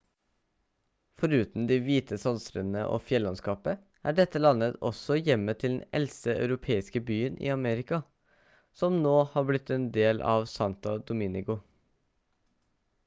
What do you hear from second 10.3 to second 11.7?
av santo domingo